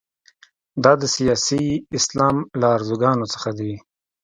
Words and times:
دا 0.83 0.91
د 1.01 1.03
سیاسي 1.15 1.63
اسلام 1.97 2.35
له 2.59 2.67
ارزوګانو 2.77 3.25
څخه 3.33 3.49
دي. 3.59 3.73